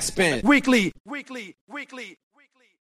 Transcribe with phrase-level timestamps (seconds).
[0.00, 0.40] Backspin.
[0.48, 0.92] Weekly.
[1.04, 1.54] Weekly.
[1.66, 2.16] Weekly.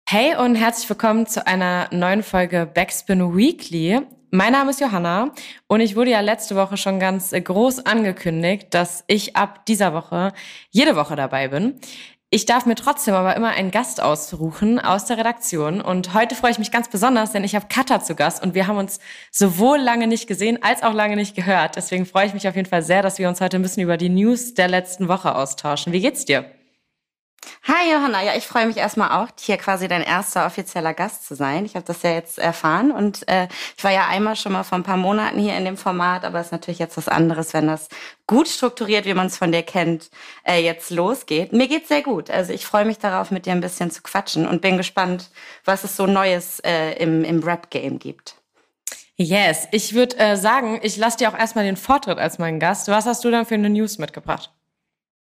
[0.08, 4.00] Hey und herzlich willkommen zu einer neuen Folge Backspin Weekly.
[4.32, 5.34] Mein Name ist Johanna
[5.68, 10.32] und ich wurde ja letzte Woche schon ganz groß angekündigt, dass ich ab dieser Woche
[10.70, 11.82] jede Woche dabei bin.
[12.29, 15.81] Ich darf mir trotzdem aber immer einen Gast ausrufen aus der Redaktion.
[15.81, 18.67] Und heute freue ich mich ganz besonders, denn ich habe Katha zu Gast und wir
[18.67, 21.75] haben uns sowohl lange nicht gesehen als auch lange nicht gehört.
[21.75, 23.97] Deswegen freue ich mich auf jeden Fall sehr, dass wir uns heute ein bisschen über
[23.97, 25.91] die News der letzten Woche austauschen.
[25.91, 26.45] Wie geht's dir?
[27.63, 31.35] Hi Johanna, ja, ich freue mich erstmal auch, hier quasi dein erster offizieller Gast zu
[31.35, 31.66] sein.
[31.66, 33.47] Ich habe das ja jetzt erfahren und äh,
[33.77, 36.39] ich war ja einmal schon mal vor ein paar Monaten hier in dem Format, aber
[36.39, 37.88] es ist natürlich jetzt was anderes, wenn das
[38.27, 40.09] gut strukturiert, wie man es von dir kennt,
[40.44, 41.53] äh, jetzt losgeht.
[41.53, 42.30] Mir geht's sehr gut.
[42.31, 45.30] Also ich freue mich darauf, mit dir ein bisschen zu quatschen und bin gespannt,
[45.63, 48.35] was es so Neues äh, im, im Rap-Game gibt.
[49.16, 52.88] Yes, ich würde äh, sagen, ich lasse dir auch erstmal den Vortritt als meinen Gast.
[52.88, 54.49] Was hast du dann für eine News mitgebracht?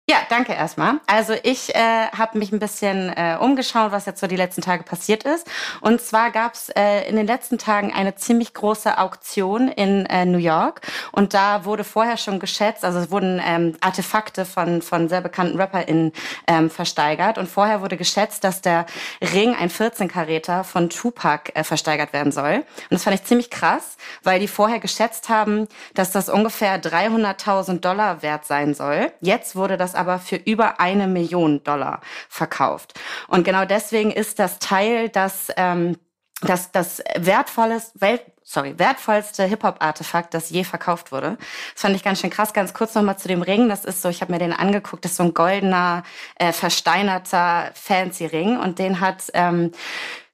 [0.06, 1.00] Ja, danke erstmal.
[1.06, 4.82] Also ich äh, habe mich ein bisschen äh, umgeschaut, was jetzt so die letzten Tage
[4.82, 5.46] passiert ist.
[5.80, 10.26] Und zwar gab es äh, in den letzten Tagen eine ziemlich große Auktion in äh,
[10.26, 10.82] New York.
[11.12, 15.58] Und da wurde vorher schon geschätzt, also es wurden ähm, Artefakte von, von sehr bekannten
[15.58, 16.12] RapperInnen
[16.48, 17.38] ähm, versteigert.
[17.38, 18.84] Und vorher wurde geschätzt, dass der
[19.32, 22.56] Ring, ein 14-Karäter von Tupac, äh, versteigert werden soll.
[22.56, 27.80] Und das fand ich ziemlich krass, weil die vorher geschätzt haben, dass das ungefähr 300.000
[27.80, 29.10] Dollar wert sein soll.
[29.22, 32.94] Jetzt wurde das aber für über eine Million Dollar verkauft.
[33.28, 35.96] Und genau deswegen ist das Teil, das ähm,
[36.44, 41.38] das, das wertvolles, Welt, sorry, wertvollste Hip-Hop-Artefakt, das je verkauft wurde.
[41.72, 42.52] Das fand ich ganz schön krass.
[42.52, 43.68] Ganz kurz nochmal zu dem Ring.
[43.68, 46.02] Das ist so, ich habe mir den angeguckt, das ist so ein goldener,
[46.36, 48.58] äh, versteinerter Fancy-Ring.
[48.58, 49.72] Und den hat ähm,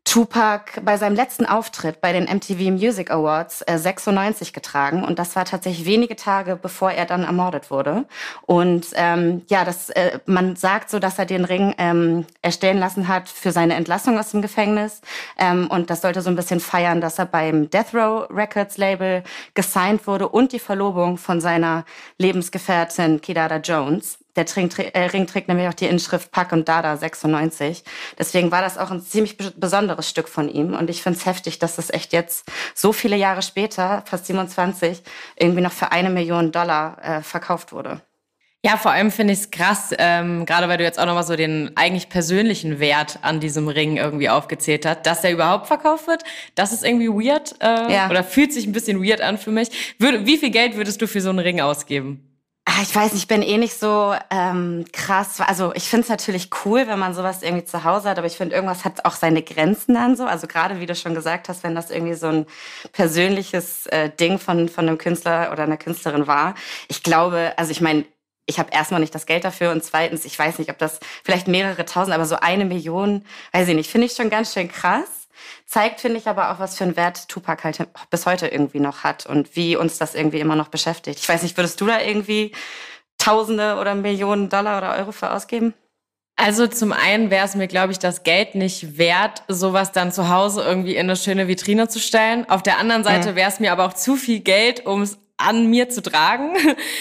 [0.04, 5.36] Tupac bei seinem letzten Auftritt bei den MTV Music Awards äh, 96 getragen und das
[5.36, 8.06] war tatsächlich wenige Tage bevor er dann ermordet wurde.
[8.42, 13.08] Und ähm, ja, das äh, man sagt so, dass er den Ring ähm, erstellen lassen
[13.08, 15.00] hat für seine Entlassung aus dem Gefängnis
[15.38, 19.22] ähm, und das sollte so ein bisschen feiern, dass er beim Death Row Records Label
[19.54, 21.84] gesigned wurde und die Verlobung von seiner
[22.18, 24.18] Lebensgefährtin Kidada Jones.
[24.36, 27.84] Der Ring, äh, Ring trägt nämlich auch die Inschrift Pack und Dada 96.
[28.18, 30.74] Deswegen war das auch ein ziemlich besonderes Stück von ihm.
[30.74, 35.02] Und ich finde es heftig, dass das echt jetzt so viele Jahre später, fast 27,
[35.36, 38.02] irgendwie noch für eine Million Dollar äh, verkauft wurde.
[38.62, 41.34] Ja, vor allem finde ich es krass, ähm, gerade weil du jetzt auch nochmal so
[41.34, 46.24] den eigentlich persönlichen Wert an diesem Ring irgendwie aufgezählt hast, dass der überhaupt verkauft wird.
[46.56, 48.10] Das ist irgendwie weird äh, ja.
[48.10, 49.96] oder fühlt sich ein bisschen weird an für mich.
[49.98, 52.29] Würde, wie viel Geld würdest du für so einen Ring ausgeben?
[52.66, 55.40] Ah, ich weiß nicht, ich bin eh nicht so ähm, krass.
[55.40, 58.36] Also ich finde es natürlich cool, wenn man sowas irgendwie zu Hause hat, aber ich
[58.36, 60.24] finde, irgendwas hat auch seine Grenzen dann so.
[60.24, 62.46] Also gerade wie du schon gesagt hast, wenn das irgendwie so ein
[62.92, 66.54] persönliches äh, Ding von, von einem Künstler oder einer Künstlerin war.
[66.88, 68.04] Ich glaube, also ich meine,
[68.46, 71.48] ich habe erstmal nicht das Geld dafür und zweitens, ich weiß nicht, ob das vielleicht
[71.48, 75.19] mehrere tausend, aber so eine Million, weiß ich nicht, finde ich schon ganz schön krass.
[75.66, 79.04] Zeigt, finde ich, aber auch, was für einen Wert Tupac halt bis heute irgendwie noch
[79.04, 81.18] hat und wie uns das irgendwie immer noch beschäftigt.
[81.20, 82.52] Ich weiß nicht, würdest du da irgendwie
[83.18, 85.74] Tausende oder Millionen Dollar oder Euro für ausgeben?
[86.36, 90.30] Also zum einen wäre es mir, glaube ich, das Geld nicht wert, sowas dann zu
[90.30, 92.48] Hause irgendwie in eine schöne Vitrine zu stellen.
[92.48, 93.36] Auf der anderen Seite mhm.
[93.36, 96.54] wäre es mir aber auch zu viel Geld, um es an mir zu tragen.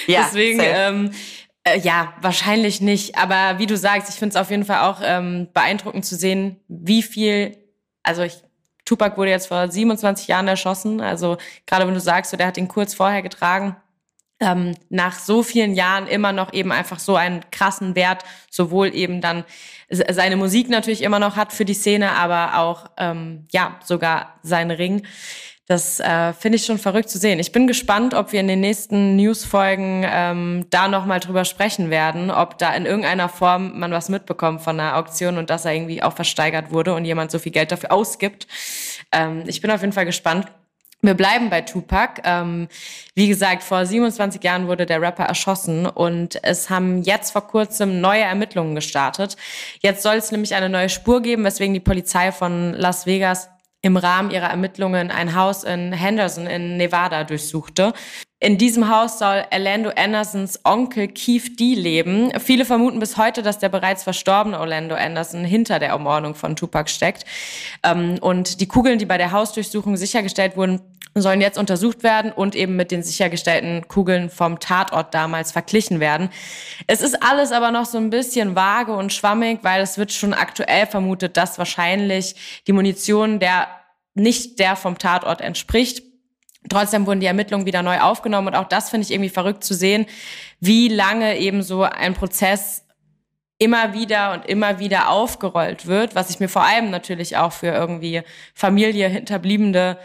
[0.08, 1.12] Ja, Deswegen, ähm,
[1.64, 3.18] äh, ja, wahrscheinlich nicht.
[3.18, 6.60] Aber wie du sagst, ich finde es auf jeden Fall auch ähm, beeindruckend zu sehen,
[6.68, 7.58] wie viel,
[8.10, 8.44] also ich
[8.86, 11.00] Tupac wurde jetzt vor 27 Jahren erschossen.
[11.00, 11.38] Also
[11.68, 13.76] gerade wenn du sagst, so, der hat ihn kurz vorher getragen,
[14.40, 19.22] ähm, nach so vielen Jahren immer noch eben einfach so einen krassen Wert, sowohl eben
[19.22, 19.44] dann
[19.90, 24.72] seine Musik natürlich immer noch hat für die Szene, aber auch ähm, ja sogar sein
[24.72, 25.06] Ring.
[25.70, 27.38] Das äh, finde ich schon verrückt zu sehen.
[27.38, 32.32] Ich bin gespannt, ob wir in den nächsten News-Folgen ähm, da nochmal drüber sprechen werden,
[32.32, 36.02] ob da in irgendeiner Form man was mitbekommt von der Auktion und dass er irgendwie
[36.02, 38.48] auch versteigert wurde und jemand so viel Geld dafür ausgibt.
[39.12, 40.48] Ähm, ich bin auf jeden Fall gespannt.
[41.04, 42.24] Wir bleiben bei Tupac.
[42.26, 42.68] Ähm,
[43.14, 48.02] wie gesagt, vor 27 Jahren wurde der Rapper erschossen und es haben jetzt vor kurzem
[48.02, 49.38] neue Ermittlungen gestartet.
[49.82, 53.50] Jetzt soll es nämlich eine neue Spur geben, weswegen die Polizei von Las Vegas
[53.82, 57.94] im Rahmen ihrer Ermittlungen ein Haus in Henderson in Nevada durchsuchte.
[58.42, 62.32] In diesem Haus soll Orlando Andersons Onkel Keith D leben.
[62.40, 66.90] Viele vermuten bis heute, dass der bereits verstorbene Orlando Anderson hinter der Ermordung von Tupac
[66.90, 67.26] steckt.
[67.84, 70.82] Ähm, und die Kugeln, die bei der Hausdurchsuchung sichergestellt wurden,
[71.16, 76.30] sollen jetzt untersucht werden und eben mit den sichergestellten Kugeln vom Tatort damals verglichen werden.
[76.88, 80.34] Es ist alles aber noch so ein bisschen vage und schwammig, weil es wird schon
[80.34, 82.36] aktuell vermutet, dass wahrscheinlich
[82.68, 83.68] die Munition der
[84.14, 86.04] nicht der vom Tatort entspricht.
[86.68, 89.74] Trotzdem wurden die Ermittlungen wieder neu aufgenommen und auch das finde ich irgendwie verrückt zu
[89.74, 90.06] sehen,
[90.60, 92.84] wie lange eben so ein Prozess
[93.60, 97.68] immer wieder und immer wieder aufgerollt wird, was ich mir vor allem natürlich auch für
[97.68, 98.22] irgendwie
[98.54, 99.98] Familie, Hinterbliebene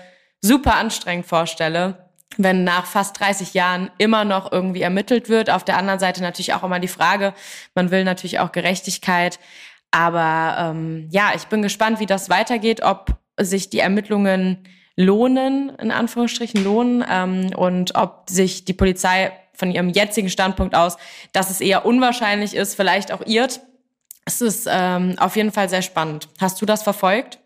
[0.44, 5.48] super anstrengend vorstelle, wenn nach fast 30 Jahren immer noch irgendwie ermittelt wird.
[5.48, 7.32] Auf der anderen Seite natürlich auch immer die Frage,
[7.74, 9.38] man will natürlich auch Gerechtigkeit.
[9.90, 14.64] Aber ähm, ja, ich bin gespannt, wie das weitergeht, ob sich die Ermittlungen
[14.96, 20.98] lohnen, in Anführungsstrichen lohnen, ähm, und ob sich die Polizei von ihrem jetzigen Standpunkt aus,
[21.32, 23.60] dass es eher unwahrscheinlich ist, vielleicht auch irrt.
[24.26, 26.28] Es ist ähm, auf jeden Fall sehr spannend.
[26.40, 27.38] Hast du das verfolgt?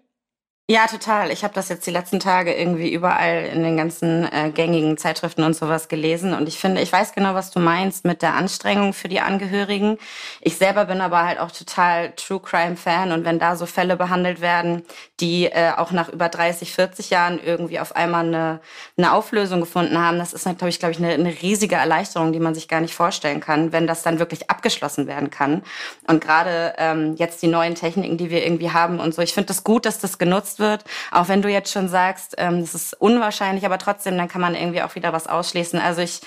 [0.70, 1.30] Ja, total.
[1.30, 5.42] Ich habe das jetzt die letzten Tage irgendwie überall in den ganzen äh, gängigen Zeitschriften
[5.42, 6.34] und sowas gelesen.
[6.34, 9.96] Und ich finde, ich weiß genau, was du meinst mit der Anstrengung für die Angehörigen.
[10.42, 13.12] Ich selber bin aber halt auch total True Crime Fan.
[13.12, 14.82] Und wenn da so Fälle behandelt werden,
[15.20, 18.60] die äh, auch nach über 30, 40 Jahren irgendwie auf einmal eine,
[18.98, 22.40] eine Auflösung gefunden haben, das ist, glaube ich, glaube ich, eine, eine riesige Erleichterung, die
[22.40, 25.62] man sich gar nicht vorstellen kann, wenn das dann wirklich abgeschlossen werden kann.
[26.06, 29.46] Und gerade ähm, jetzt die neuen Techniken, die wir irgendwie haben und so, ich finde
[29.46, 30.84] das gut, dass das genutzt wird.
[31.10, 34.54] Auch wenn du jetzt schon sagst, ähm, das ist unwahrscheinlich, aber trotzdem, dann kann man
[34.54, 35.78] irgendwie auch wieder was ausschließen.
[35.80, 36.20] Also ich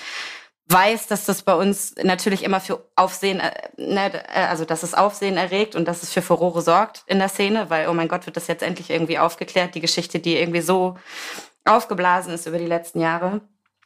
[0.68, 4.94] weiß, dass das bei uns natürlich immer für Aufsehen, äh, ne, äh, also dass es
[4.94, 8.26] Aufsehen erregt und dass es für Furore sorgt in der Szene, weil, oh mein Gott,
[8.26, 10.96] wird das jetzt endlich irgendwie aufgeklärt, die Geschichte, die irgendwie so
[11.64, 13.40] aufgeblasen ist über die letzten Jahre.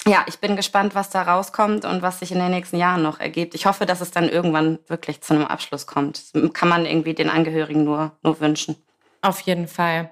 [0.06, 3.18] Ja, ich bin gespannt, was da rauskommt und was sich in den nächsten Jahren noch
[3.18, 3.56] ergibt.
[3.56, 6.32] Ich hoffe, dass es dann irgendwann wirklich zu einem Abschluss kommt.
[6.32, 8.76] Das kann man irgendwie den Angehörigen nur, nur wünschen.
[9.22, 10.10] Auf jeden Fall.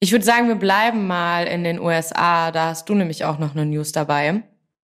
[0.00, 2.50] Ich würde sagen, wir bleiben mal in den USA.
[2.50, 4.42] Da hast du nämlich auch noch eine News dabei.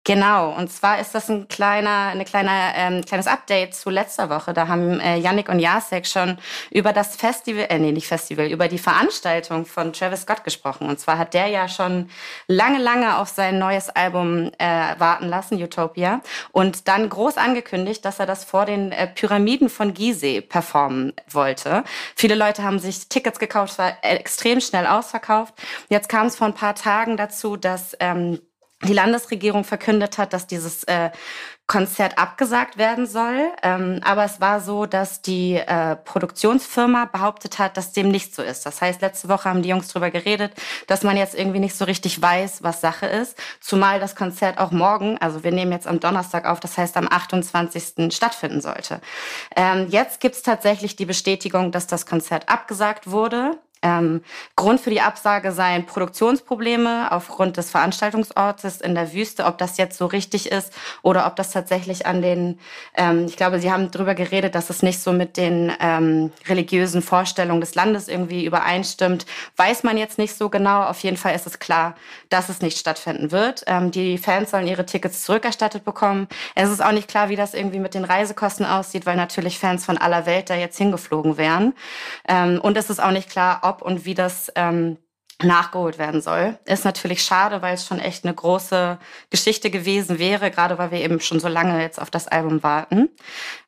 [0.06, 4.52] Genau, und zwar ist das ein kleiner, eine kleiner, ähm, kleines Update zu letzter Woche.
[4.52, 6.36] Da haben äh, Yannick und Jacek schon
[6.70, 10.90] über das Festival, äh, nee, nicht Festival, über die Veranstaltung von Travis Scott gesprochen.
[10.90, 12.10] Und zwar hat der ja schon
[12.48, 16.20] lange, lange auf sein neues Album äh, warten lassen, Utopia,
[16.52, 21.82] und dann groß angekündigt, dass er das vor den äh, Pyramiden von Gizeh performen wollte.
[22.14, 25.54] Viele Leute haben sich Tickets gekauft, war extrem schnell ausverkauft.
[25.88, 28.38] Jetzt kam es vor ein paar Tagen dazu, dass ähm,
[28.82, 31.10] die Landesregierung verkündet hat, dass dieses äh,
[31.66, 33.50] Konzert abgesagt werden soll.
[33.62, 38.42] Ähm, aber es war so, dass die äh, Produktionsfirma behauptet hat, dass dem nicht so
[38.42, 38.66] ist.
[38.66, 40.52] Das heißt, letzte Woche haben die Jungs drüber geredet,
[40.88, 43.38] dass man jetzt irgendwie nicht so richtig weiß, was Sache ist.
[43.60, 47.08] Zumal das Konzert auch morgen, also wir nehmen jetzt am Donnerstag auf, das heißt am
[47.08, 48.14] 28.
[48.14, 49.00] stattfinden sollte.
[49.56, 53.58] Ähm, jetzt gibt's tatsächlich die Bestätigung, dass das Konzert abgesagt wurde.
[53.84, 54.22] Ähm,
[54.56, 59.98] Grund für die Absage seien Produktionsprobleme aufgrund des Veranstaltungsortes in der Wüste, ob das jetzt
[59.98, 60.72] so richtig ist
[61.02, 62.58] oder ob das tatsächlich an den,
[62.96, 67.02] ähm, ich glaube, Sie haben darüber geredet, dass es nicht so mit den ähm, religiösen
[67.02, 69.26] Vorstellungen des Landes irgendwie übereinstimmt,
[69.56, 70.84] weiß man jetzt nicht so genau.
[70.84, 71.94] Auf jeden Fall ist es klar,
[72.30, 73.64] dass es nicht stattfinden wird.
[73.66, 76.26] Ähm, die Fans sollen ihre Tickets zurückerstattet bekommen.
[76.54, 79.84] Es ist auch nicht klar, wie das irgendwie mit den Reisekosten aussieht, weil natürlich Fans
[79.84, 81.74] von aller Welt da jetzt hingeflogen wären.
[82.26, 84.98] Ähm, und es ist auch nicht klar, ob ob und wie das ähm,
[85.42, 86.58] nachgeholt werden soll.
[86.64, 88.98] Ist natürlich schade, weil es schon echt eine große
[89.30, 93.10] Geschichte gewesen wäre, gerade weil wir eben schon so lange jetzt auf das Album warten.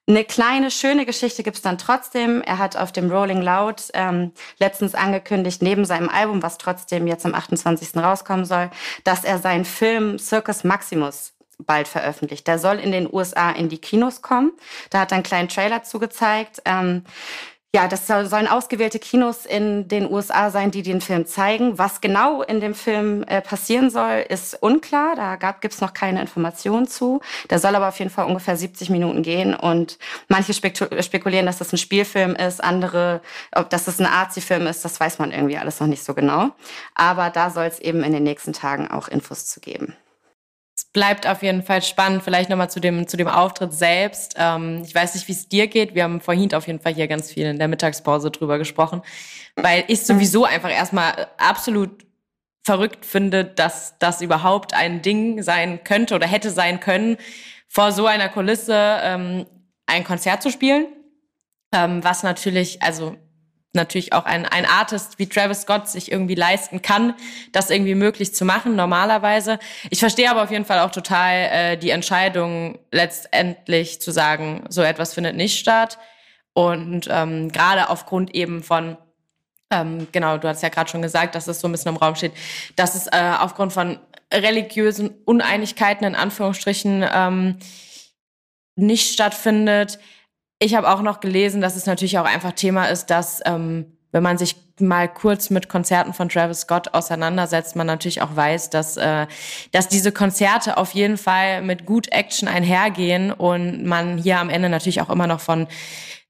[0.08, 2.41] Eine kleine, schöne Geschichte gibt's dann trotzdem.
[2.43, 7.26] Er hat auf dem Rolling Loud ähm, letztens angekündigt, neben seinem Album, was trotzdem jetzt
[7.26, 7.97] am 28.
[7.97, 8.70] rauskommen soll,
[9.03, 12.47] dass er seinen Film Circus Maximus bald veröffentlicht.
[12.47, 14.53] Der soll in den USA in die Kinos kommen.
[14.91, 16.62] Da hat er einen kleinen Trailer zugezeigt.
[16.64, 17.05] Ähm,
[17.76, 21.76] ja, das sollen ausgewählte Kinos in den USA sein, die den Film zeigen.
[21.76, 25.14] Was genau in dem Film äh, passieren soll, ist unklar.
[25.14, 27.20] Da gibt es noch keine Informationen zu.
[27.50, 29.54] Der soll aber auf jeden Fall ungefähr 70 Minuten gehen.
[29.54, 33.20] Und manche spekulieren, dass das ein Spielfilm ist, andere,
[33.54, 36.52] ob das ein Arzi-Film ist, das weiß man irgendwie alles noch nicht so genau.
[36.94, 39.94] Aber da soll es eben in den nächsten Tagen auch Infos zu geben
[40.96, 42.22] bleibt auf jeden Fall spannend.
[42.22, 44.34] Vielleicht nochmal zu dem, zu dem Auftritt selbst.
[44.38, 45.94] Ähm, ich weiß nicht, wie es dir geht.
[45.94, 49.03] Wir haben vorhin auf jeden Fall hier ganz viel in der Mittagspause drüber gesprochen,
[49.56, 52.06] weil ich sowieso einfach erstmal absolut
[52.65, 57.19] verrückt finde, dass das überhaupt ein Ding sein könnte oder hätte sein können,
[57.69, 59.44] vor so einer Kulisse ähm,
[59.84, 60.86] ein Konzert zu spielen.
[61.74, 63.17] Ähm, was natürlich, also
[63.76, 67.14] natürlich auch ein, ein Artist wie Travis Scott sich irgendwie leisten kann,
[67.52, 69.58] das irgendwie möglich zu machen, normalerweise.
[69.90, 74.82] Ich verstehe aber auf jeden Fall auch total äh, die Entscheidung, letztendlich zu sagen, so
[74.82, 75.98] etwas findet nicht statt.
[76.52, 78.96] Und ähm, gerade aufgrund eben von,
[79.70, 82.14] ähm, genau, du hast ja gerade schon gesagt, dass es so ein bisschen im Raum
[82.14, 82.32] steht,
[82.76, 83.98] dass es äh, aufgrund von
[84.32, 87.58] religiösen Uneinigkeiten in Anführungsstrichen ähm,
[88.74, 89.98] nicht stattfindet.
[90.58, 94.22] Ich habe auch noch gelesen, dass es natürlich auch einfach Thema ist, dass ähm, wenn
[94.22, 98.96] man sich mal kurz mit Konzerten von Travis Scott auseinandersetzt, man natürlich auch weiß, dass,
[98.96, 99.27] äh,
[99.72, 104.69] dass diese Konzerte auf jeden Fall mit gut Action einhergehen und man hier am Ende
[104.69, 105.67] natürlich auch immer noch von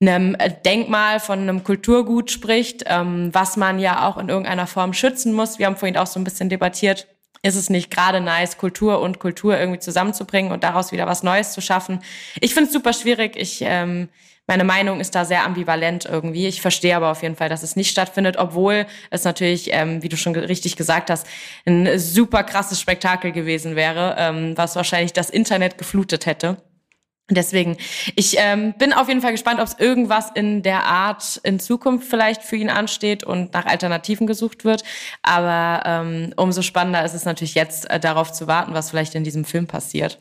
[0.00, 5.32] einem Denkmal, von einem Kulturgut spricht, ähm, was man ja auch in irgendeiner Form schützen
[5.32, 5.58] muss.
[5.58, 7.06] Wir haben vorhin auch so ein bisschen debattiert,
[7.46, 11.52] ist es nicht gerade nice, Kultur und Kultur irgendwie zusammenzubringen und daraus wieder was Neues
[11.52, 12.00] zu schaffen.
[12.40, 13.36] Ich finde es super schwierig.
[13.36, 14.08] Ich ähm,
[14.46, 16.46] meine Meinung ist da sehr ambivalent irgendwie.
[16.46, 20.08] Ich verstehe aber auf jeden Fall, dass es nicht stattfindet, obwohl es natürlich, ähm, wie
[20.08, 21.26] du schon richtig gesagt hast,
[21.66, 26.58] ein super krasses Spektakel gewesen wäre, ähm, was wahrscheinlich das Internet geflutet hätte.
[27.28, 27.76] Deswegen,
[28.14, 32.08] ich ähm, bin auf jeden Fall gespannt, ob es irgendwas in der Art in Zukunft
[32.08, 34.84] vielleicht für ihn ansteht und nach Alternativen gesucht wird.
[35.22, 39.24] Aber ähm, umso spannender ist es natürlich jetzt, äh, darauf zu warten, was vielleicht in
[39.24, 40.20] diesem Film passiert.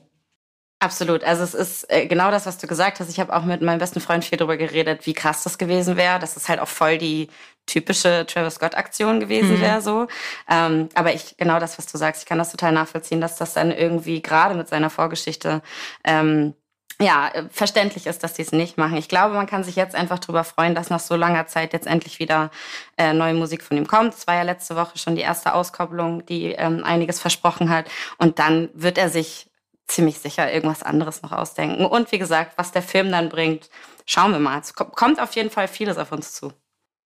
[0.79, 1.23] Absolut.
[1.23, 3.09] Also es ist äh, genau das, was du gesagt hast.
[3.09, 6.19] Ich habe auch mit meinem besten Freund viel darüber geredet, wie krass das gewesen wäre.
[6.19, 7.29] Dass es halt auch voll die
[7.65, 9.61] typische Travis Scott-Aktion gewesen mhm.
[9.61, 10.07] wäre so.
[10.49, 13.53] Ähm, aber ich, genau das, was du sagst, ich kann das total nachvollziehen, dass das
[13.53, 15.61] dann irgendwie gerade mit seiner Vorgeschichte
[16.03, 16.55] ähm,
[16.99, 18.95] ja, verständlich ist, dass die es nicht machen.
[18.95, 21.87] Ich glaube, man kann sich jetzt einfach darüber freuen, dass nach so langer Zeit jetzt
[21.87, 22.51] endlich wieder
[22.97, 24.13] äh, neue Musik von ihm kommt.
[24.13, 27.87] Es war ja letzte Woche schon die erste Auskopplung, die ähm, einiges versprochen hat.
[28.17, 29.47] Und dann wird er sich
[29.87, 31.85] ziemlich sicher irgendwas anderes noch ausdenken.
[31.85, 33.69] Und wie gesagt, was der Film dann bringt,
[34.05, 34.59] schauen wir mal.
[34.59, 36.53] Es kommt auf jeden Fall vieles auf uns zu.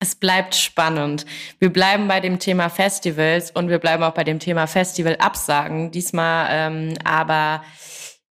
[0.00, 1.26] Es bleibt spannend.
[1.58, 5.90] Wir bleiben bei dem Thema Festivals und wir bleiben auch bei dem Thema Festival-Absagen.
[5.90, 7.64] Diesmal ähm, aber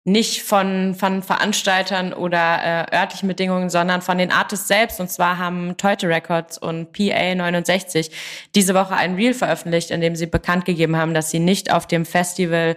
[0.07, 4.99] nicht von, von Veranstaltern oder äh, örtlichen Bedingungen, sondern von den Artists selbst.
[4.99, 8.11] Und zwar haben Teute Records und PA69
[8.53, 11.87] diese Woche ein Reel veröffentlicht, in dem sie bekannt gegeben haben, dass sie nicht auf
[11.87, 12.75] dem Festival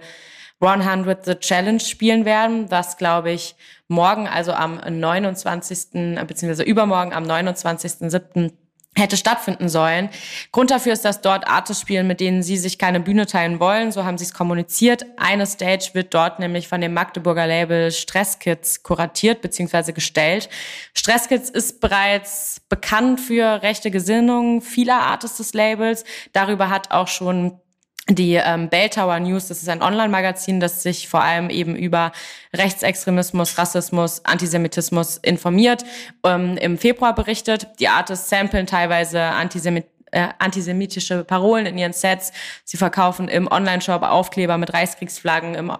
[0.59, 3.55] 100 The Challenge spielen werden, was glaube ich
[3.87, 6.17] morgen, also am 29.
[6.27, 8.51] beziehungsweise übermorgen am 29.07
[8.95, 10.09] hätte stattfinden sollen.
[10.51, 13.91] Grund dafür ist, dass dort Artists spielen, mit denen sie sich keine Bühne teilen wollen.
[13.91, 15.05] So haben sie es kommuniziert.
[15.17, 19.93] Eine Stage wird dort nämlich von dem Magdeburger Label Stresskids kuratiert bzw.
[19.93, 20.49] gestellt.
[20.93, 26.03] Stresskids ist bereits bekannt für rechte Gesinnungen vieler Artists des Labels.
[26.33, 27.59] Darüber hat auch schon
[28.09, 32.11] die ähm, Bell Tower News, das ist ein Online-Magazin, das sich vor allem eben über
[32.55, 35.85] Rechtsextremismus, Rassismus, Antisemitismus informiert,
[36.23, 37.67] ähm, im Februar berichtet.
[37.79, 42.31] Die Artists samplen teilweise Antisemit äh, antisemitische Parolen in ihren Sets.
[42.63, 45.71] Sie verkaufen im Online-Shop Aufkleber mit Reichskriegsflaggen, im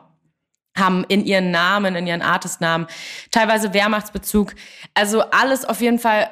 [0.77, 2.87] haben in ihren Namen, in ihren Artistnamen
[3.31, 4.53] teilweise Wehrmachtsbezug.
[4.93, 6.29] Also alles auf jeden Fall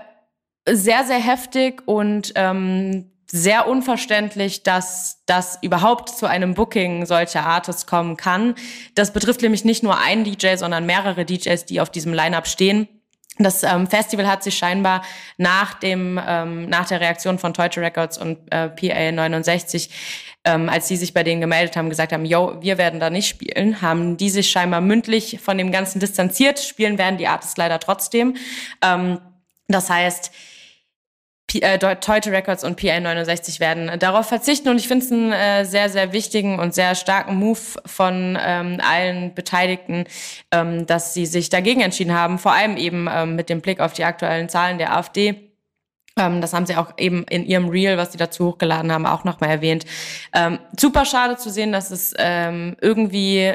[0.70, 7.86] sehr, sehr heftig und ähm, sehr unverständlich, dass das überhaupt zu einem Booking solcher Artists
[7.86, 8.56] kommen kann.
[8.96, 12.88] Das betrifft nämlich nicht nur einen DJ, sondern mehrere DJs, die auf diesem Lineup stehen.
[13.40, 15.04] Das ähm, Festival hat sich scheinbar
[15.38, 19.92] nach dem ähm, nach der Reaktion von Deutsche Records und äh, PA 69,
[20.44, 23.28] ähm, als die sich bei denen gemeldet haben, gesagt haben, yo, wir werden da nicht
[23.28, 26.60] spielen, haben die sich scheinbar mündlich von dem Ganzen distanziert.
[26.60, 28.38] Spielen werden die Artists leider trotzdem.
[28.82, 29.20] Ähm,
[29.68, 30.32] das heißt,
[31.48, 35.66] P äh, Teute Records und PA69 werden darauf verzichten und ich finde es einen äh,
[35.66, 40.06] sehr, sehr wichtigen und sehr starken Move von ähm, allen Beteiligten,
[40.52, 43.94] ähm, dass sie sich dagegen entschieden haben, vor allem eben ähm, mit dem Blick auf
[43.94, 45.48] die aktuellen Zahlen der AfD.
[46.18, 49.24] Ähm, das haben sie auch eben in ihrem Reel, was sie dazu hochgeladen haben, auch
[49.24, 49.86] nochmal erwähnt.
[50.34, 53.54] Ähm, super schade zu sehen, dass es ähm, irgendwie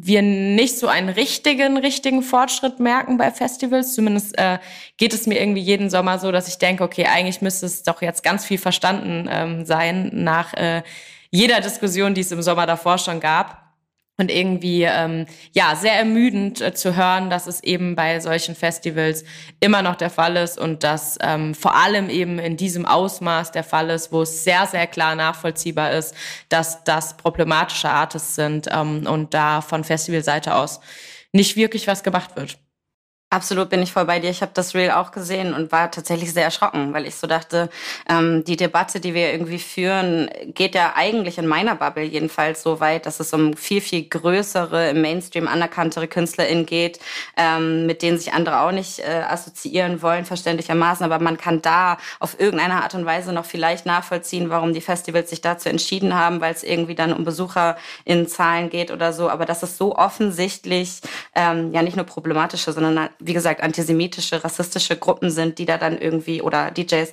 [0.00, 3.94] wir nicht so einen richtigen, richtigen Fortschritt merken bei Festivals.
[3.94, 4.58] Zumindest äh,
[4.96, 8.02] geht es mir irgendwie jeden Sommer so, dass ich denke, okay, eigentlich müsste es doch
[8.02, 10.82] jetzt ganz viel verstanden ähm, sein nach äh,
[11.30, 13.67] jeder Diskussion, die es im Sommer davor schon gab.
[14.20, 19.22] Und irgendwie, ähm, ja, sehr ermüdend äh, zu hören, dass es eben bei solchen Festivals
[19.60, 23.62] immer noch der Fall ist und dass ähm, vor allem eben in diesem Ausmaß der
[23.62, 26.16] Fall ist, wo es sehr, sehr klar nachvollziehbar ist,
[26.48, 30.80] dass das problematische Artists sind ähm, und da von Festivalseite aus
[31.32, 32.58] nicht wirklich was gemacht wird.
[33.30, 34.30] Absolut bin ich voll bei dir.
[34.30, 37.68] Ich habe das Reel auch gesehen und war tatsächlich sehr erschrocken, weil ich so dachte,
[38.08, 42.80] ähm, die Debatte, die wir irgendwie führen, geht ja eigentlich in meiner Bubble jedenfalls so
[42.80, 47.00] weit, dass es um viel, viel größere, im Mainstream anerkanntere KünstlerInnen geht,
[47.36, 51.04] ähm, mit denen sich andere auch nicht äh, assoziieren wollen, verständlichermaßen.
[51.04, 55.28] Aber man kann da auf irgendeine Art und Weise noch vielleicht nachvollziehen, warum die Festivals
[55.28, 59.28] sich dazu entschieden haben, weil es irgendwie dann um Besucher in Zahlen geht oder so.
[59.28, 61.02] Aber das ist so offensichtlich
[61.34, 65.98] ähm, ja nicht nur problematische, sondern wie gesagt, antisemitische, rassistische Gruppen sind, die da dann
[65.98, 67.12] irgendwie, oder DJs,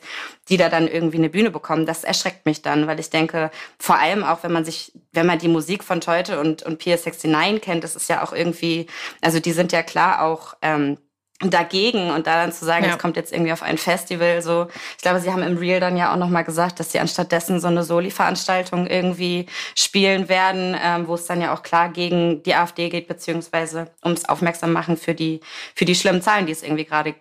[0.50, 3.98] die da dann irgendwie eine Bühne bekommen, das erschreckt mich dann, weil ich denke, vor
[3.98, 7.84] allem auch, wenn man sich, wenn man die Musik von Teute und, und PS69 kennt,
[7.84, 8.88] das ist ja auch irgendwie,
[9.22, 10.98] also die sind ja klar auch, ähm,
[11.42, 12.92] dagegen und da dann zu sagen, ja.
[12.92, 14.68] es kommt jetzt irgendwie auf ein Festival, so.
[14.96, 17.68] Ich glaube, sie haben im Real dann ja auch nochmal gesagt, dass sie anstattdessen so
[17.68, 22.90] eine Soli-Veranstaltung irgendwie spielen werden, ähm, wo es dann ja auch klar gegen die AfD
[22.90, 25.42] geht, beziehungsweise ums Aufmerksam machen für die,
[25.76, 27.16] für die schlimmen Zahlen, die es irgendwie gerade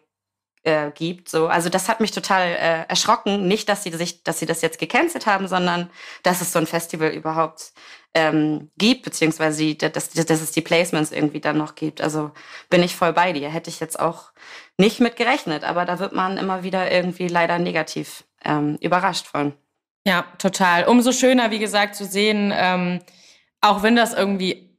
[0.62, 1.28] äh, gibt.
[1.28, 3.48] So, also das hat mich total äh, erschrocken.
[3.48, 5.90] Nicht, dass sie sich, dass sie das jetzt gecancelt haben, sondern
[6.22, 7.72] dass es so ein Festival überhaupt
[8.14, 12.00] ähm, gibt, beziehungsweise dass, dass es die Placements irgendwie dann noch gibt.
[12.00, 12.30] Also
[12.70, 13.48] bin ich voll bei dir.
[13.50, 14.32] Hätte ich jetzt auch
[14.78, 19.52] nicht mit gerechnet, aber da wird man immer wieder irgendwie leider negativ ähm, überrascht von.
[20.06, 20.84] Ja, total.
[20.84, 23.00] Umso schöner, wie gesagt, zu sehen, ähm,
[23.60, 24.73] auch wenn das irgendwie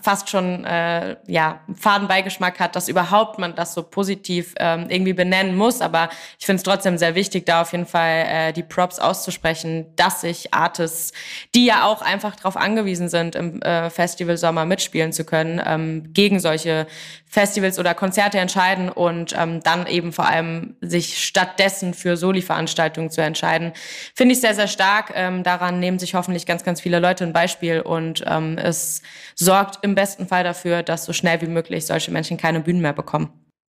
[0.00, 5.56] fast schon äh, ja Fadenbeigeschmack hat, dass überhaupt man das so positiv ähm, irgendwie benennen
[5.56, 5.80] muss.
[5.80, 9.86] Aber ich finde es trotzdem sehr wichtig, da auf jeden Fall äh, die Props auszusprechen,
[9.96, 11.12] dass sich Artists,
[11.54, 16.12] die ja auch einfach darauf angewiesen sind, im äh, Festival Sommer mitspielen zu können, ähm,
[16.12, 16.86] gegen solche
[17.30, 23.22] Festivals oder Konzerte entscheiden und ähm, dann eben vor allem sich stattdessen für Soli-Veranstaltungen zu
[23.22, 23.72] entscheiden,
[24.16, 25.12] finde ich sehr, sehr stark.
[25.14, 29.02] Ähm, daran nehmen sich hoffentlich ganz, ganz viele Leute ein Beispiel und ähm, es
[29.36, 32.92] sorgt im besten Fall dafür, dass so schnell wie möglich solche Menschen keine Bühnen mehr
[32.92, 33.32] bekommen.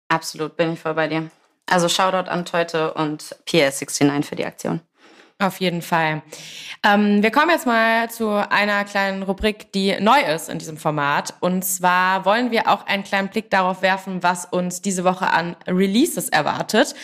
[0.08, 1.30] Absolut, bin ich voll bei dir.
[1.66, 4.80] Also Shoutout an Teute und PS69 für die Aktion.
[5.40, 6.22] Auf jeden Fall.
[6.84, 11.34] Ähm, wir kommen jetzt mal zu einer kleinen Rubrik, die neu ist in diesem Format.
[11.40, 15.56] Und zwar wollen wir auch einen kleinen Blick darauf werfen, was uns diese Woche an
[15.66, 16.94] Releases erwartet.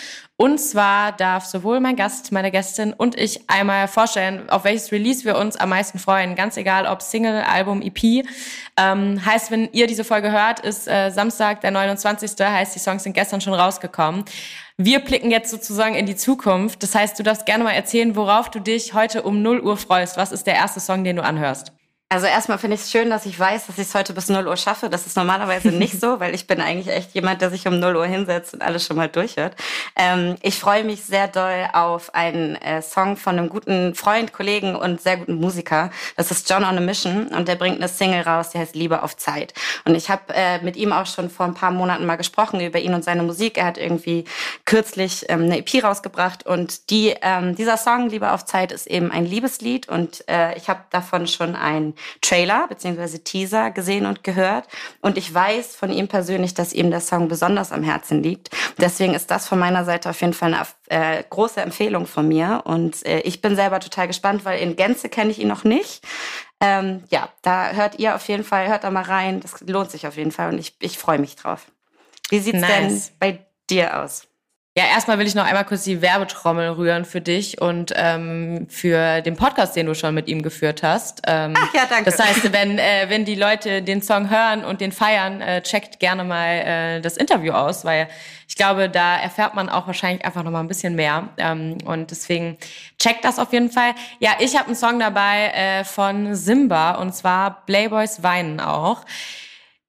[0.40, 5.26] Und zwar darf sowohl mein Gast, meine Gästin und ich einmal vorstellen, auf welches Release
[5.26, 6.34] wir uns am meisten freuen.
[6.34, 8.24] Ganz egal, ob Single, Album, EP.
[8.78, 12.30] Ähm, heißt, wenn ihr diese Folge hört, ist äh, Samstag, der 29.
[12.40, 14.24] Heißt, die Songs sind gestern schon rausgekommen.
[14.78, 16.82] Wir blicken jetzt sozusagen in die Zukunft.
[16.82, 20.16] Das heißt, du darfst gerne mal erzählen, worauf du dich heute um 0 Uhr freust.
[20.16, 21.74] Was ist der erste Song, den du anhörst?
[22.12, 24.48] Also erstmal finde ich es schön, dass ich weiß, dass ich es heute bis 0
[24.48, 24.90] Uhr schaffe.
[24.90, 27.94] Das ist normalerweise nicht so, weil ich bin eigentlich echt jemand, der sich um 0
[27.94, 29.54] Uhr hinsetzt und alles schon mal durchhört.
[29.94, 34.74] Ähm, ich freue mich sehr doll auf einen äh, Song von einem guten Freund, Kollegen
[34.74, 35.92] und sehr guten Musiker.
[36.16, 39.04] Das ist John on a Mission und der bringt eine Single raus, die heißt Liebe
[39.04, 39.54] auf Zeit.
[39.84, 42.80] Und ich habe äh, mit ihm auch schon vor ein paar Monaten mal gesprochen über
[42.80, 43.56] ihn und seine Musik.
[43.56, 44.24] Er hat irgendwie
[44.64, 49.12] kürzlich ähm, eine EP rausgebracht und die, ähm, dieser Song Liebe auf Zeit ist eben
[49.12, 53.18] ein Liebeslied und äh, ich habe davon schon ein Trailer bzw.
[53.18, 54.66] Teaser gesehen und gehört.
[55.00, 58.50] Und ich weiß von ihm persönlich, dass ihm der Song besonders am Herzen liegt.
[58.78, 62.62] Deswegen ist das von meiner Seite auf jeden Fall eine äh, große Empfehlung von mir.
[62.64, 66.04] Und äh, ich bin selber total gespannt, weil in Gänze kenne ich ihn noch nicht.
[66.60, 69.40] Ähm, ja, da hört ihr auf jeden Fall, hört da mal rein.
[69.40, 71.66] Das lohnt sich auf jeden Fall und ich, ich freue mich drauf.
[72.28, 72.68] Wie sieht's nice.
[72.68, 74.29] denn bei dir aus?
[74.76, 79.20] Ja, erstmal will ich noch einmal kurz die Werbetrommel rühren für dich und ähm, für
[79.20, 81.22] den Podcast, den du schon mit ihm geführt hast.
[81.26, 82.04] Ähm, Ach ja, danke.
[82.04, 85.98] Das heißt, wenn, äh, wenn die Leute den Song hören und den feiern, äh, checkt
[85.98, 88.06] gerne mal äh, das Interview aus, weil
[88.46, 91.30] ich glaube, da erfährt man auch wahrscheinlich einfach noch mal ein bisschen mehr.
[91.36, 92.56] Ähm, und deswegen
[92.96, 93.96] checkt das auf jeden Fall.
[94.20, 99.04] Ja, ich habe einen Song dabei äh, von Simba und zwar Playboys Weinen auch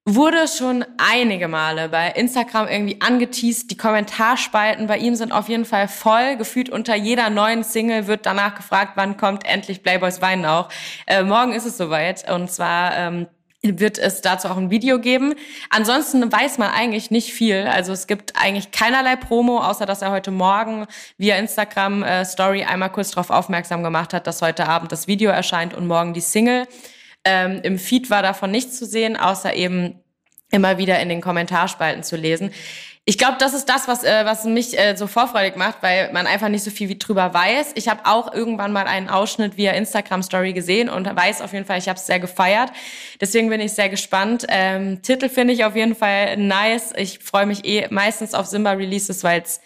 [0.06, 3.70] wurde schon einige Male bei Instagram irgendwie angeteased.
[3.70, 6.38] Die Kommentarspalten bei ihm sind auf jeden Fall voll.
[6.38, 10.70] Gefühlt unter jeder neuen Single wird danach gefragt, wann kommt endlich Playboys Weinen auch.
[11.06, 12.30] Äh, morgen ist es soweit.
[12.32, 13.28] Und zwar ähm,
[13.62, 15.36] wird es dazu auch ein Video geben.
[15.70, 17.68] Ansonsten weiß man eigentlich nicht viel.
[17.72, 20.88] Also es gibt eigentlich keinerlei Promo, außer dass er heute Morgen
[21.20, 25.30] via Instagram äh, Story einmal kurz darauf aufmerksam gemacht hat, dass heute Abend das Video
[25.30, 26.68] erscheint und morgen die Single.
[27.24, 30.00] Ähm, Im Feed war davon nichts zu sehen, außer eben
[30.52, 32.52] immer wieder in den Kommentarspalten zu lesen.
[33.04, 36.28] Ich glaube, das ist das, was, äh, was mich äh, so vorfreudig macht, weil man
[36.28, 37.72] einfach nicht so viel wie drüber weiß.
[37.74, 41.80] Ich habe auch irgendwann mal einen Ausschnitt via Instagram-Story gesehen und weiß auf jeden Fall,
[41.80, 42.72] ich habe es sehr gefeiert.
[43.20, 44.46] Deswegen bin ich sehr gespannt.
[44.50, 46.94] Ähm, Titel finde ich auf jeden Fall nice.
[46.96, 49.62] Ich freue mich eh meistens auf Simba-Releases, weil es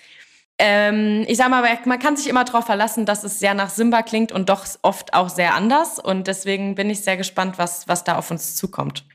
[0.58, 4.04] ähm, ich sag mal, man kann sich immer darauf verlassen, dass es sehr nach Simba
[4.04, 6.00] klingt und doch oft auch sehr anders.
[6.00, 9.06] Und deswegen bin ich sehr gespannt, was, was da auf uns zukommt.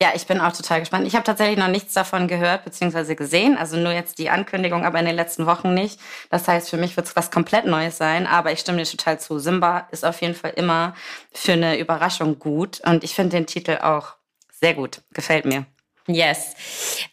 [0.00, 1.06] Ja, ich bin auch total gespannt.
[1.06, 3.14] Ich habe tatsächlich noch nichts davon gehört bzw.
[3.14, 3.56] gesehen.
[3.56, 5.98] Also nur jetzt die Ankündigung, aber in den letzten Wochen nicht.
[6.28, 8.26] Das heißt, für mich wird es was komplett Neues sein.
[8.26, 9.38] Aber ich stimme dir total zu.
[9.38, 10.94] Simba ist auf jeden Fall immer
[11.32, 12.80] für eine Überraschung gut.
[12.84, 14.16] Und ich finde den Titel auch
[14.50, 15.02] sehr gut.
[15.14, 15.66] Gefällt mir.
[16.06, 16.54] Yes.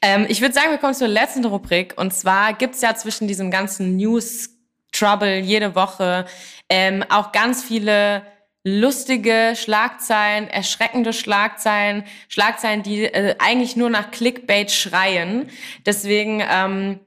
[0.01, 1.93] Ähm, ich würde sagen, wir kommen zur letzten Rubrik.
[1.97, 4.49] Und zwar gibt's ja zwischen diesem ganzen News
[4.91, 6.25] Trouble jede Woche
[6.69, 8.23] ähm, auch ganz viele
[8.63, 15.49] lustige Schlagzeilen, erschreckende Schlagzeilen, Schlagzeilen, die äh, eigentlich nur nach Clickbait schreien.
[15.85, 16.99] Deswegen ähm,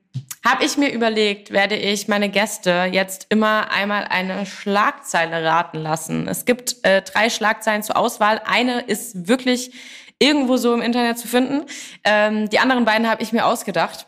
[0.44, 6.28] habe ich mir überlegt, werde ich meine Gäste jetzt immer einmal eine Schlagzeile raten lassen.
[6.28, 8.42] Es gibt äh, drei Schlagzeilen zur Auswahl.
[8.44, 9.72] Eine ist wirklich
[10.18, 11.66] irgendwo so im Internet zu finden.
[12.04, 14.06] Ähm, die anderen beiden habe ich mir ausgedacht.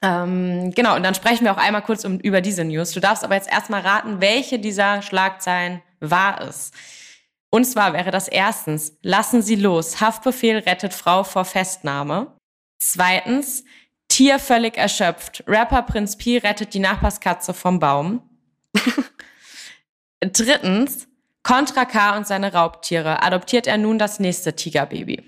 [0.00, 2.92] Ähm, genau, und dann sprechen wir auch einmal kurz um, über diese News.
[2.92, 6.70] Du darfst aber jetzt erstmal raten, welche dieser Schlagzeilen war es.
[7.50, 12.36] Und zwar wäre das erstens, lassen Sie los, Haftbefehl rettet Frau vor Festnahme.
[12.78, 13.64] Zweitens,
[14.08, 18.22] Tier völlig erschöpft, Rapper Prinz Pi rettet die Nachbarskatze vom Baum.
[20.20, 21.07] Drittens,
[21.48, 25.22] Contra K und seine Raubtiere, adoptiert er nun das nächste Tigerbaby.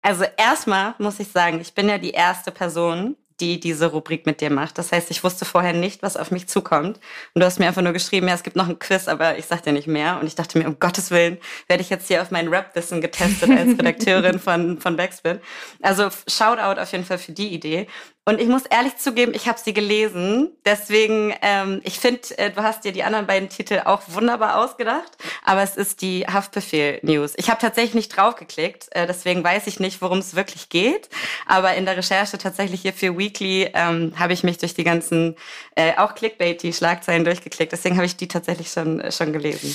[0.00, 4.40] Also erstmal muss ich sagen, ich bin ja die erste Person, die diese Rubrik mit
[4.40, 4.78] dir macht.
[4.78, 7.00] Das heißt, ich wusste vorher nicht, was auf mich zukommt.
[7.34, 9.46] Und du hast mir einfach nur geschrieben, ja, es gibt noch ein Quiz, aber ich
[9.46, 10.20] sag dir nicht mehr.
[10.20, 13.50] Und ich dachte mir, um Gottes Willen, werde ich jetzt hier auf mein Rap-Wissen getestet
[13.50, 15.40] als Redakteurin von, von Backspin.
[15.82, 17.88] Also Shoutout auf jeden Fall für die Idee.
[18.24, 20.50] Und ich muss ehrlich zugeben, ich habe sie gelesen.
[20.64, 25.10] Deswegen, ähm, ich finde, äh, du hast dir die anderen beiden Titel auch wunderbar ausgedacht.
[25.44, 27.32] Aber es ist die Haftbefehl-News.
[27.36, 28.86] Ich habe tatsächlich nicht draufgeklickt.
[28.92, 31.08] Äh, deswegen weiß ich nicht, worum es wirklich geht.
[31.46, 35.34] Aber in der Recherche tatsächlich hier für Weekly ähm, habe ich mich durch die ganzen,
[35.74, 37.72] äh, auch Clickbaity Schlagzeilen durchgeklickt.
[37.72, 39.74] Deswegen habe ich die tatsächlich schon, äh, schon gelesen.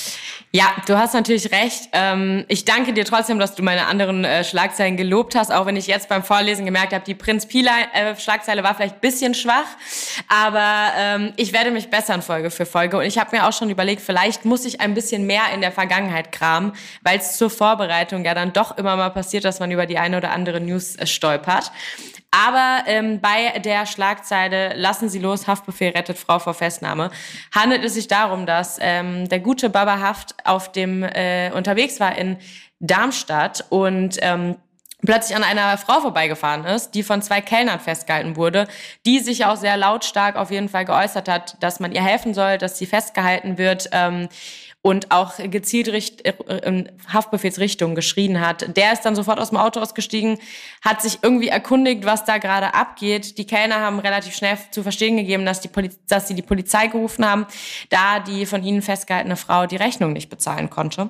[0.54, 1.90] Ja, du hast natürlich recht.
[1.92, 5.52] Ähm, ich danke dir trotzdem, dass du meine anderen äh, Schlagzeilen gelobt hast.
[5.52, 9.02] Auch wenn ich jetzt beim Vorlesen gemerkt habe, die Prinz Pila äh, Schlagzeile war vielleicht
[9.02, 9.66] bisschen schwach,
[10.28, 12.98] aber ähm, ich werde mich bessern Folge für Folge.
[12.98, 15.72] Und ich habe mir auch schon überlegt, vielleicht muss ich ein bisschen mehr in der
[15.72, 19.88] Vergangenheit kramen, weil es zur Vorbereitung ja dann doch immer mal passiert, dass man über
[19.88, 21.72] die eine oder andere News äh, stolpert.
[22.30, 27.10] Aber ähm, bei der Schlagzeile Lassen Sie los, Haftbefehl rettet Frau vor Festnahme,
[27.56, 32.16] handelt es sich darum, dass ähm, der gute Baba Haft auf dem äh, unterwegs war
[32.16, 32.38] in
[32.80, 34.58] Darmstadt und ähm,
[35.06, 38.68] plötzlich an einer Frau vorbeigefahren ist, die von zwei Kellnern festgehalten wurde,
[39.06, 42.58] die sich auch sehr lautstark auf jeden Fall geäußert hat, dass man ihr helfen soll,
[42.58, 43.90] dass sie festgehalten wird.
[43.92, 44.30] Ähm,
[44.84, 46.34] und auch gezielt richt, äh,
[46.66, 48.78] in Haftbefehlsrichtung geschrien hat.
[48.78, 50.40] Der ist dann sofort aus dem Auto ausgestiegen,
[50.82, 53.38] hat sich irgendwie erkundigt, was da gerade abgeht.
[53.38, 56.88] Die Kellner haben relativ schnell zu verstehen gegeben, dass, die Poliz dass sie die Polizei
[56.88, 57.46] gerufen haben,
[57.90, 61.10] da die von ihnen festgehaltene Frau die Rechnung nicht bezahlen konnte.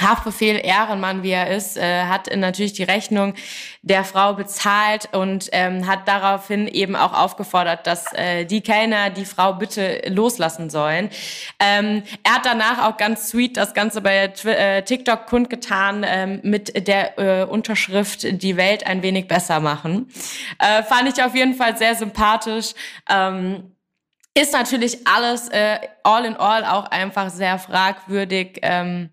[0.00, 3.34] Haftbefehl Ehrenmann, wie er ist, äh, hat natürlich die Rechnung
[3.82, 9.24] der Frau bezahlt und ähm, hat daraufhin eben auch aufgefordert, dass äh, die Kellner die
[9.24, 11.10] Frau bitte loslassen sollen.
[11.58, 16.86] Ähm, er hat danach auch ganz sweet das Ganze bei äh, TikTok kundgetan ähm, mit
[16.86, 20.08] der äh, Unterschrift Die Welt ein wenig besser machen.
[20.58, 22.74] Äh, fand ich auf jeden Fall sehr sympathisch.
[23.08, 23.72] Ähm,
[24.34, 28.60] ist natürlich alles äh, all in all auch einfach sehr fragwürdig.
[28.62, 29.10] Ähm,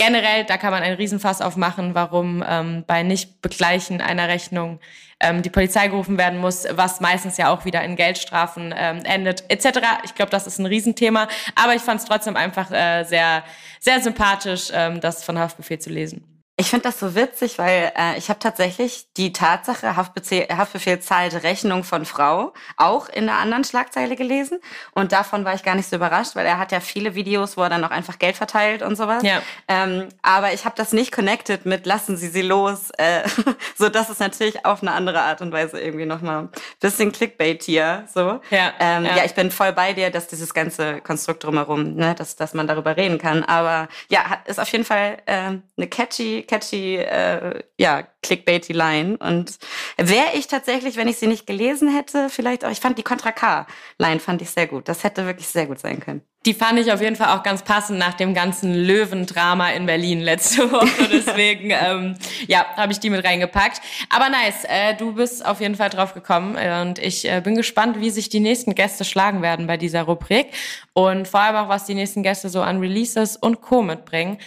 [0.00, 4.80] generell, da kann man einen Riesenfass aufmachen, warum ähm, bei Nichtbegleichen einer Rechnung
[5.20, 9.44] ähm, die Polizei gerufen werden muss, was meistens ja auch wieder in Geldstrafen ähm, endet,
[9.48, 9.80] etc.
[10.04, 13.44] Ich glaube, das ist ein Riesenthema, aber ich fand es trotzdem einfach äh, sehr,
[13.78, 16.29] sehr sympathisch, ähm, das von Haftbefehl zu lesen.
[16.60, 21.42] Ich finde das so witzig, weil äh, ich habe tatsächlich die Tatsache, Haftbefehl, Haftbefehl zahlt
[21.42, 24.60] Rechnung von Frau, auch in einer anderen Schlagzeile gelesen.
[24.92, 27.62] Und davon war ich gar nicht so überrascht, weil er hat ja viele Videos, wo
[27.62, 29.22] er dann auch einfach Geld verteilt und sowas.
[29.22, 29.40] Ja.
[29.68, 32.90] Ähm, aber ich habe das nicht connected mit lassen Sie sie los.
[32.98, 33.22] Äh,
[33.78, 37.62] so das ist natürlich auf eine andere Art und Weise irgendwie nochmal ein bisschen Clickbait
[37.62, 38.04] hier.
[38.12, 38.38] So.
[38.50, 39.16] Ja, ähm, ja.
[39.16, 42.66] ja, ich bin voll bei dir, dass dieses ganze Konstrukt drumherum, ne, dass, dass man
[42.66, 43.44] darüber reden kann.
[43.44, 49.16] Aber ja, ist auf jeden Fall äh, eine catchy catchy, äh, ja, clickbaity Line.
[49.18, 49.58] Und
[49.96, 53.30] wäre ich tatsächlich, wenn ich sie nicht gelesen hätte, vielleicht auch, ich fand die Contra
[53.30, 54.88] K-Line fand ich sehr gut.
[54.88, 56.22] Das hätte wirklich sehr gut sein können.
[56.46, 60.20] Die fand ich auf jeden Fall auch ganz passend nach dem ganzen Löwendrama in Berlin
[60.20, 61.08] letzte Woche.
[61.12, 62.16] Deswegen, ähm,
[62.48, 63.80] ja, habe ich die mit reingepackt.
[64.08, 68.00] Aber nice, äh, du bist auf jeden Fall drauf gekommen und ich äh, bin gespannt,
[68.00, 70.48] wie sich die nächsten Gäste schlagen werden bei dieser Rubrik
[70.94, 73.82] und vor allem auch, was die nächsten Gäste so an Releases und Co.
[73.82, 74.38] mitbringen.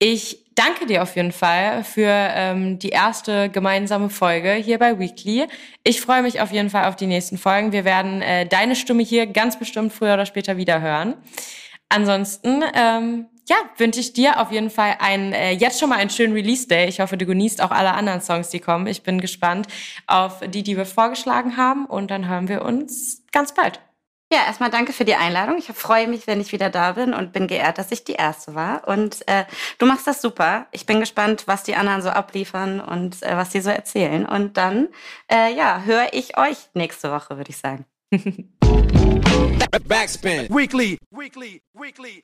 [0.00, 5.46] Ich danke dir auf jeden Fall für ähm, die erste gemeinsame Folge hier bei Weekly.
[5.82, 7.72] Ich freue mich auf jeden Fall auf die nächsten Folgen.
[7.72, 11.14] Wir werden äh, deine Stimme hier ganz bestimmt früher oder später wieder hören.
[11.88, 16.10] Ansonsten, ähm, ja, wünsche ich dir auf jeden Fall einen, äh, jetzt schon mal einen
[16.10, 16.86] schönen Release-Day.
[16.86, 18.86] Ich hoffe, du genießt auch alle anderen Songs, die kommen.
[18.86, 19.66] Ich bin gespannt
[20.06, 21.86] auf die, die wir vorgeschlagen haben.
[21.86, 23.80] Und dann hören wir uns ganz bald.
[24.30, 25.56] Ja, erstmal danke für die Einladung.
[25.56, 28.54] Ich freue mich, wenn ich wieder da bin und bin geehrt, dass ich die Erste
[28.54, 28.86] war.
[28.86, 29.46] Und äh,
[29.78, 30.66] du machst das super.
[30.70, 34.26] Ich bin gespannt, was die anderen so abliefern und äh, was die so erzählen.
[34.26, 34.88] Und dann,
[35.32, 37.86] äh, ja, höre ich euch nächste Woche, würde ich sagen.
[39.88, 40.48] Backspin.
[40.50, 42.22] Weekly, weekly, weekly.